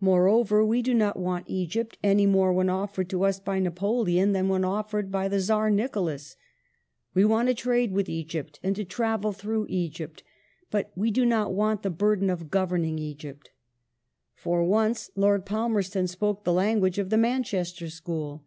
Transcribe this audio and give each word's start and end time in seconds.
Moreover, 0.00 0.66
we 0.66 0.82
did 0.82 0.96
not 0.96 1.16
want 1.16 1.48
Egypt 1.48 1.96
any 2.02 2.26
more 2.26 2.52
when 2.52 2.68
offered 2.68 3.08
to 3.10 3.22
us 3.24 3.38
by 3.38 3.60
Napoleon 3.60 4.32
than 4.32 4.48
when 4.48 4.64
offered 4.64 5.12
by 5.12 5.28
the 5.28 5.38
Czar 5.38 5.70
Nicholas." 5.70 6.34
We 7.14 7.24
want 7.24 7.46
to 7.50 7.54
trade 7.54 7.92
with 7.92 8.08
Egypt, 8.08 8.58
and 8.64 8.74
to 8.74 8.84
tmvel 8.84 9.32
through 9.32 9.66
Egypt, 9.68 10.24
but 10.72 10.90
we 10.96 11.12
do 11.12 11.24
not 11.24 11.54
want 11.54 11.84
the 11.84 11.90
burthen 11.90 12.30
of 12.30 12.50
governing 12.50 12.98
Egypt." 12.98 13.52
For 14.34 14.64
once 14.64 15.12
Lord 15.14 15.46
Palmerston 15.46 16.08
spoke 16.08 16.42
the 16.42 16.52
language 16.52 16.98
of 16.98 17.10
the 17.10 17.16
Manchester 17.16 17.88
School. 17.90 18.42